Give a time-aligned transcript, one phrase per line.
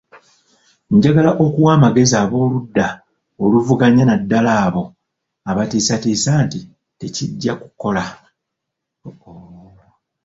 [0.95, 2.87] Njagala okuwa amagezi ab'oludda
[3.43, 4.83] oluvuganya naddala abo
[5.49, 6.59] abatiisatiisa nti
[6.99, 8.05] tekijja kukola.